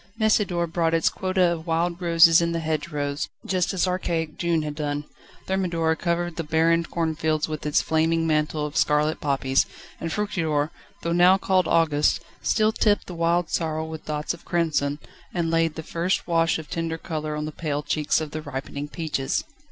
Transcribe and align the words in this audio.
Messidor 0.19 0.65
brought 0.65 0.95
its 0.95 1.09
quota 1.09 1.43
of 1.51 1.67
wild 1.67 2.01
roses 2.01 2.41
in 2.41 2.53
the 2.53 2.59
hedgerows, 2.59 3.29
just 3.45 3.71
as 3.71 3.87
archaic 3.87 4.35
June 4.35 4.63
had 4.63 4.73
done. 4.73 5.05
Thermidor 5.45 5.95
covered 5.95 6.37
the 6.37 6.43
barren 6.43 6.83
cornfields 6.83 7.47
with 7.47 7.67
its 7.67 7.83
flaming 7.83 8.25
mantle 8.25 8.65
of 8.65 8.75
scarlet 8.75 9.21
poppies, 9.21 9.67
and 9.99 10.11
Fructidor, 10.11 10.71
though 11.03 11.13
now 11.13 11.37
called 11.37 11.67
August, 11.67 12.19
still 12.41 12.71
tipped 12.71 13.05
the 13.05 13.13
wild 13.13 13.51
sorrel 13.51 13.89
with 13.89 14.05
dots 14.05 14.33
of 14.33 14.43
crimson, 14.43 14.97
and 15.35 15.51
laid 15.51 15.75
the 15.75 15.83
first 15.83 16.25
wash 16.25 16.57
of 16.57 16.67
tender 16.67 16.97
colour 16.97 17.35
on 17.35 17.45
the 17.45 17.51
pale 17.51 17.83
cheeks 17.83 18.19
of 18.19 18.31
the 18.31 18.41
ripening 18.41 18.87
peaches. 18.87 19.43